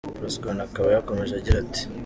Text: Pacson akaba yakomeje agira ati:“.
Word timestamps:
Pacson 0.21 0.57
akaba 0.67 0.87
yakomeje 0.95 1.33
agira 1.35 1.57
ati:“. 1.65 1.81